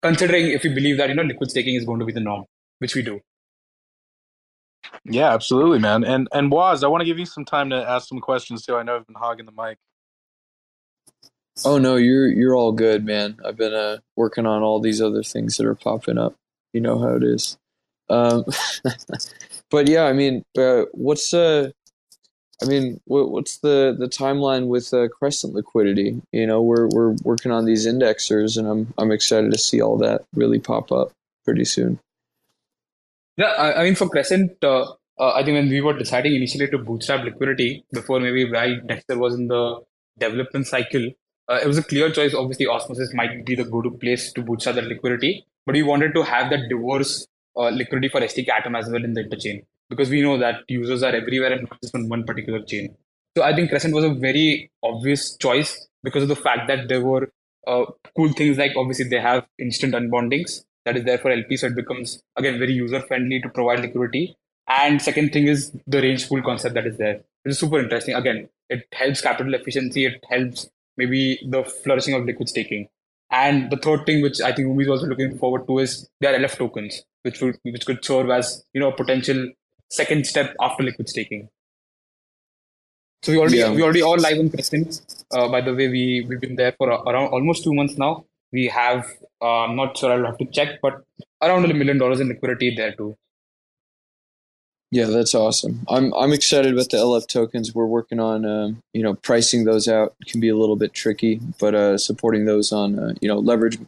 [0.02, 2.44] Considering if you believe that you know liquid staking is going to be the norm,
[2.78, 3.20] which we do.
[5.04, 6.04] Yeah, absolutely, man.
[6.04, 8.76] And and Woz, I want to give you some time to ask some questions too.
[8.76, 9.78] I know I've been hogging the mic.
[11.64, 13.38] Oh no, you're you're all good, man.
[13.44, 16.34] I've been uh, working on all these other things that are popping up.
[16.72, 17.56] You know how it is.
[18.08, 18.44] Um,
[19.70, 21.70] but yeah, I mean, uh, what's uh,
[22.62, 26.20] I mean, what, what's the the timeline with uh, Crescent liquidity?
[26.32, 29.98] You know, we're we're working on these indexers, and I'm I'm excited to see all
[29.98, 31.12] that really pop up
[31.44, 31.98] pretty soon.
[33.36, 36.68] Yeah, I, I mean, for Crescent, uh, uh, I think when we were deciding initially
[36.68, 39.80] to bootstrap liquidity before maybe why Dexter was in the
[40.18, 41.10] development cycle,
[41.48, 42.34] uh, it was a clear choice.
[42.34, 46.22] Obviously, Osmosis might be the go-to place to bootstrap that liquidity, but we wanted to
[46.22, 50.22] have that diverse uh, liquidity for STK Atom as well in the interchain because we
[50.22, 52.96] know that users are everywhere and not just on one particular chain.
[53.36, 57.00] So I think Crescent was a very obvious choice because of the fact that there
[57.00, 57.30] were
[57.66, 57.84] uh,
[58.16, 61.76] cool things like obviously they have instant unbondings that is there for LP, so it
[61.76, 64.36] becomes again very user friendly to provide liquidity.
[64.68, 68.14] And second thing is the range pool concept that is there, which is super interesting.
[68.14, 70.06] Again, it helps capital efficiency.
[70.06, 72.88] It helps maybe the flourishing of liquid staking.
[73.30, 76.38] And the third thing, which I think Umee is also looking forward to, is their
[76.38, 79.50] LF tokens, which would which could serve as you know a potential
[79.90, 81.48] second step after liquid staking.
[83.22, 83.72] So we already yeah.
[83.72, 85.00] we already all live on Crescent.
[85.32, 88.26] Uh, by the way, we we've been there for around almost two months now.
[88.52, 91.02] We have uh, I'm not sure I'll have to check, but
[91.42, 93.16] around a million dollars in liquidity there too.
[94.90, 95.86] Yeah, that's awesome.
[95.88, 97.74] I'm I'm excited about the LF tokens.
[97.74, 101.40] We're working on um, you know pricing those out can be a little bit tricky,
[101.58, 103.78] but uh, supporting those on uh, you know leverage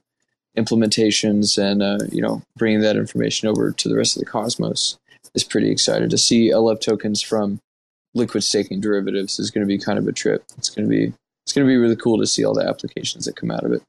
[0.56, 4.96] implementations and uh, you know bringing that information over to the rest of the cosmos
[5.36, 7.60] is pretty excited to see LF tokens from
[8.14, 10.42] liquid staking derivatives is going to be kind of a trip.
[10.58, 11.12] It's going to be
[11.44, 13.70] it's going to be really cool to see all the applications that come out of
[13.70, 13.82] it.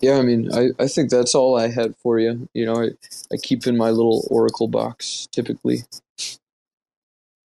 [0.00, 2.48] Yeah, I mean, I, I think that's all I had for you.
[2.52, 2.90] You know, I,
[3.32, 5.78] I keep in my little Oracle box typically.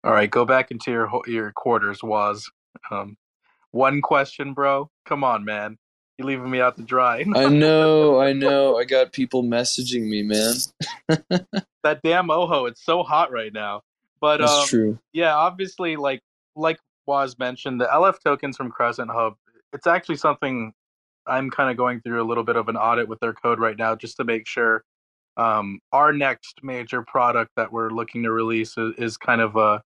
[0.03, 2.49] All right, go back into your your quarters, Woz.
[2.91, 3.17] Um,
[3.71, 4.89] one question, bro.
[5.05, 5.77] Come on, man.
[6.20, 7.24] You leaving me out to dry.
[7.36, 8.78] I know, I know.
[8.78, 10.55] I got people messaging me, man.
[11.84, 13.84] that damn Ojo, it's so hot right now.
[14.20, 14.99] But That's um, true.
[15.13, 16.22] yeah, obviously, like
[16.57, 19.36] like Woz mentioned, the LF tokens from Crescent Hub,
[19.72, 20.74] it's actually something
[21.26, 23.78] I'm kind of going through a little bit of an audit with their code right
[23.78, 24.84] now, just to make sure
[25.38, 29.82] um, our next major product that we're looking to release is, is kind of a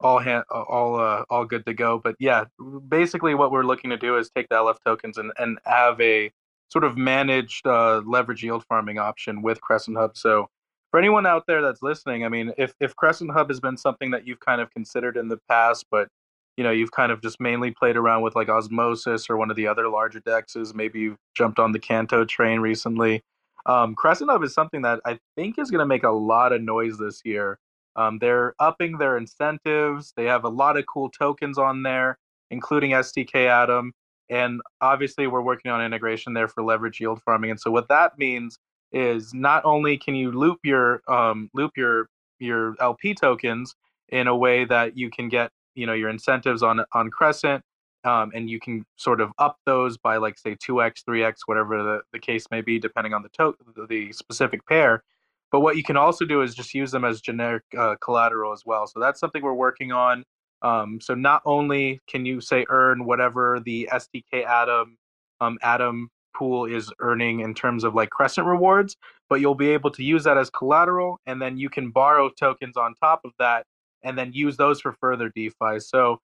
[0.00, 2.00] all all uh, all good to go.
[2.02, 2.44] But yeah,
[2.88, 6.30] basically what we're looking to do is take the LF tokens and and have a
[6.70, 10.16] sort of managed uh, leverage yield farming option with Crescent Hub.
[10.16, 10.48] So
[10.90, 14.10] for anyone out there that's listening, I mean, if if Crescent Hub has been something
[14.12, 16.08] that you've kind of considered in the past, but
[16.56, 19.56] you know you've kind of just mainly played around with like Osmosis or one of
[19.56, 23.22] the other larger dexes, maybe you've jumped on the Canto train recently.
[23.66, 26.62] Um, Crescent Hub is something that I think is going to make a lot of
[26.62, 27.58] noise this year.
[27.96, 30.12] Um, they're upping their incentives.
[30.16, 32.18] They have a lot of cool tokens on there,
[32.50, 33.92] including STK Atom.
[34.28, 37.50] And obviously, we're working on integration there for leverage yield farming.
[37.50, 38.58] And so, what that means
[38.92, 43.74] is not only can you loop your um, loop your your LP tokens
[44.08, 47.62] in a way that you can get you know your incentives on on Crescent,
[48.04, 51.46] um, and you can sort of up those by like say two x, three x,
[51.46, 55.02] whatever the, the case may be, depending on the to- the specific pair.
[55.50, 58.62] But what you can also do is just use them as generic uh, collateral as
[58.64, 58.86] well.
[58.86, 60.24] So that's something we're working on.
[60.62, 64.96] Um, so not only can you say earn whatever the STK Atom
[65.40, 68.96] um, Atom pool is earning in terms of like Crescent rewards,
[69.28, 72.76] but you'll be able to use that as collateral, and then you can borrow tokens
[72.76, 73.64] on top of that,
[74.02, 75.80] and then use those for further DeFi.
[75.80, 76.18] So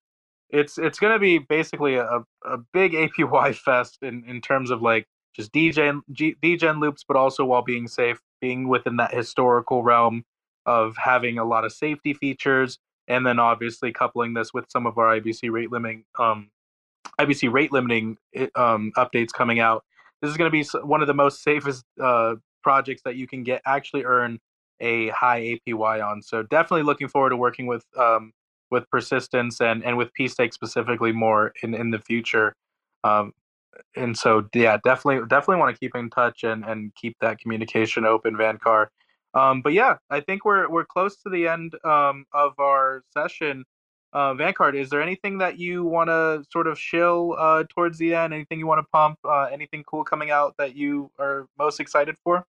[0.51, 4.83] it's it's going to be basically a, a big APY fest in, in terms of
[4.83, 10.25] like just DJ DJ loops, but also while being safe, being within that historical realm
[10.65, 12.79] of having a lot of safety features,
[13.09, 16.51] and then obviously coupling this with some of our IBC rate limiting um,
[17.21, 18.17] IBC rate limiting
[18.55, 19.85] um, updates coming out.
[20.21, 23.43] This is going to be one of the most safest uh, projects that you can
[23.43, 24.39] get actually earn
[24.81, 26.23] a high APY on.
[26.23, 28.33] So definitely looking forward to working with um,
[28.71, 32.55] with persistence and and with pSTAKE specifically more in in the future.
[33.05, 33.33] Um,
[33.95, 38.05] and so yeah, definitely definitely want to keep in touch and and keep that communication
[38.05, 38.87] open, Vancar.
[39.35, 43.65] Um, but yeah, I think we're we're close to the end um, of our session.
[44.13, 44.35] Uh,
[44.75, 48.33] is there anything that you want to sort of shill uh, towards the end?
[48.33, 49.19] Anything you want to pump?
[49.23, 52.47] Uh, anything cool coming out that you are most excited for?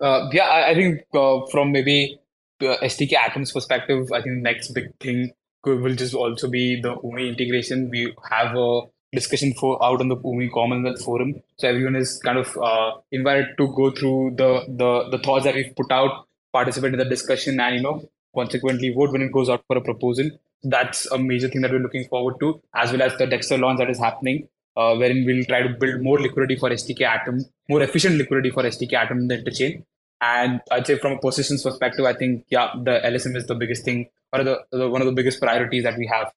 [0.00, 2.20] Uh, yeah, I, I think uh, from maybe
[2.60, 5.32] STK Atoms perspective, I think the next big thing
[5.64, 7.90] will just also be the Umee integration.
[7.90, 12.38] We have a discussion for out on the Umee Commonwealth forum, so everyone is kind
[12.38, 16.92] of uh, invited to go through the, the the thoughts that we've put out, participate
[16.92, 20.30] in the discussion, and you know consequently vote when it goes out for a proposal.
[20.62, 23.78] That's a major thing that we're looking forward to, as well as the Dexter launch
[23.78, 27.82] that is happening, uh, wherein we'll try to build more liquidity for STK Atom, more
[27.82, 29.84] efficient liquidity for STK Atom in the interchain,
[30.20, 33.84] and I'd say from a persistence perspective, I think yeah, the LSM is the biggest
[33.84, 36.30] thing, or the, the one of the biggest priorities that we have.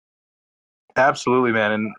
[0.95, 1.71] Absolutely, man.
[1.71, 1.93] And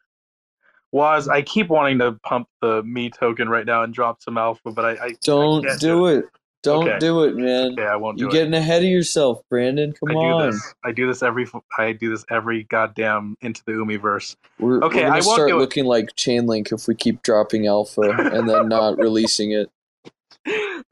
[0.95, 4.71] Woz I keep wanting to pump the me token right now and drop some alpha,
[4.71, 6.25] but I, I don't I do, do it.
[6.63, 6.99] Don't okay.
[7.01, 7.73] do it, man.
[7.73, 8.33] Okay, I won't do You're it.
[8.33, 9.93] getting ahead of yourself, Brandon.
[9.93, 10.47] Come I on.
[10.47, 10.75] Do this.
[10.85, 11.49] I do this every.
[11.77, 14.37] I do this every goddamn into the Umeeverse.
[14.61, 18.03] We're, okay, we're gonna I won't start looking like Chainlink if we keep dropping alpha
[18.03, 19.69] and then not releasing it.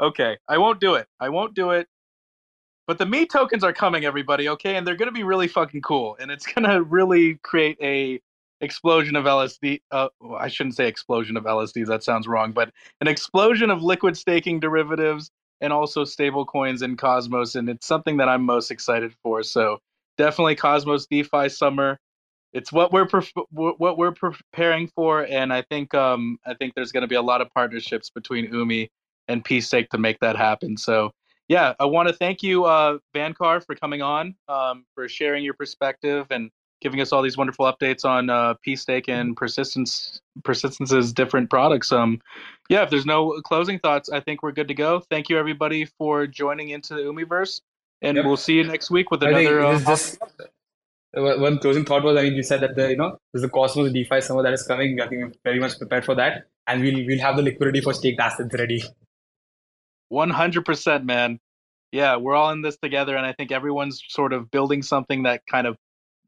[0.00, 1.06] okay, I won't do it.
[1.20, 1.86] I won't do it.
[2.88, 4.48] But the me tokens are coming, everybody.
[4.48, 8.20] Okay, and they're gonna be really fucking cool, and it's gonna really create a
[8.62, 9.82] explosion of LSD.
[9.90, 11.86] Uh, well, I shouldn't say explosion of LSDs.
[11.86, 16.96] That sounds wrong, but an explosion of liquid staking derivatives and also stable coins in
[16.96, 19.42] Cosmos, and it's something that I'm most excited for.
[19.42, 19.78] So
[20.16, 21.98] definitely Cosmos DeFi summer.
[22.52, 23.08] It's what we're
[23.50, 27.22] what we're preparing for, and I think um, I think there's going to be a
[27.22, 28.88] lot of partnerships between Umee
[29.28, 30.76] and pSTAKE to make that happen.
[30.76, 31.12] So
[31.48, 35.54] yeah, I want to thank you, uh, Vancar, for coming on, um, for sharing your
[35.54, 36.50] perspective and
[36.82, 41.92] giving us all these wonderful updates on uh, pSTAKE and persistence persistence's different products.
[41.92, 42.20] Um,
[42.68, 45.00] yeah, if there's no closing thoughts, I think we're good to go.
[45.10, 47.60] Thank you everybody for joining into the Umeeverse,
[48.02, 48.26] and yep.
[48.26, 49.64] we'll see you next week with another.
[49.64, 50.18] I think uh, just
[51.14, 53.92] one closing thought was I mean you said that the you know there's the Cosmos
[53.92, 55.00] DeFi summer that is coming.
[55.00, 57.92] I think we're very much prepared for that, and we'll we'll have the liquidity for
[57.92, 58.82] staked assets ready.
[60.08, 61.38] One hundred percent, man.
[61.92, 65.42] Yeah, we're all in this together, and I think everyone's sort of building something that
[65.46, 65.76] kind of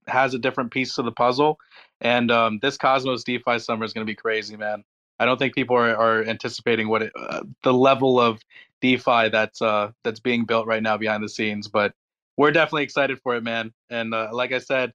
[0.06, 1.58] has a different piece to the puzzle.
[2.00, 4.84] And um, this Cosmos DeFi summer is going to be crazy, man.
[5.18, 8.40] I don't think people are, are anticipating what it, uh, the level of
[8.80, 11.68] DeFi that's uh, that's being built right now behind the scenes.
[11.68, 11.94] But
[12.36, 13.72] we're definitely excited for it, man.
[13.90, 14.92] And uh, like I said,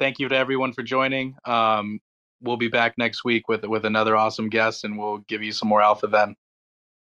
[0.00, 1.36] thank you to everyone for joining.
[1.44, 2.00] Um,
[2.40, 5.68] we'll be back next week with with another awesome guest, and we'll give you some
[5.68, 6.34] more alpha then.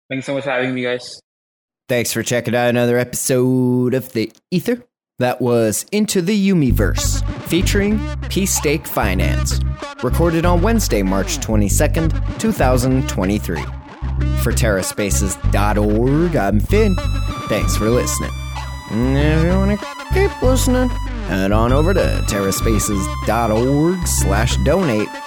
[0.09, 1.21] Thanks so much for having me, guys.
[1.89, 4.85] Thanks for checking out another episode of The Ether.
[5.21, 7.99] That was Into the Umeeverse, featuring
[8.31, 9.61] pSTAKE Finance.
[10.03, 13.61] Recorded on Wednesday, March 22nd, 2023.
[14.41, 16.97] For TerraSpaces.org, I'm Finn.
[17.51, 18.31] Thanks for listening.
[18.93, 20.89] And if you want to keep listening,
[21.29, 25.09] head on over to TerraSpaces.org slash donate